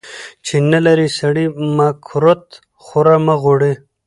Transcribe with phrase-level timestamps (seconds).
[0.45, 1.45] چی نلرې سړي،
[1.75, 2.45] مه کورت
[2.83, 3.73] خوره مه غوړي.